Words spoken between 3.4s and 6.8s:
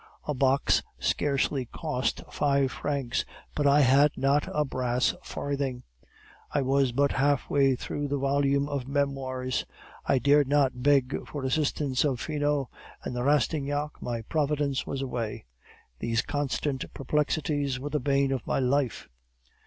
but I had not a brass farthing. I